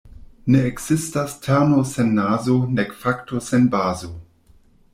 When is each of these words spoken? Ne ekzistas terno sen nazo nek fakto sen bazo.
Ne 0.53 0.61
ekzistas 0.69 1.35
terno 1.47 1.83
sen 1.91 2.09
nazo 2.21 2.57
nek 2.79 2.97
fakto 3.05 3.45
sen 3.51 3.71
bazo. 3.77 4.13